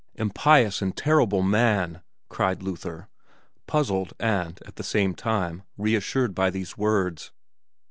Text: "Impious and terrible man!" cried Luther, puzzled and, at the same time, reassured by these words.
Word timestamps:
"Impious 0.15 0.81
and 0.81 0.97
terrible 0.97 1.43
man!" 1.43 2.01
cried 2.27 2.63
Luther, 2.63 3.07
puzzled 3.67 4.13
and, 4.19 4.59
at 4.65 4.75
the 4.77 4.83
same 4.83 5.13
time, 5.13 5.61
reassured 5.77 6.33
by 6.33 6.49
these 6.49 6.75
words. 6.75 7.31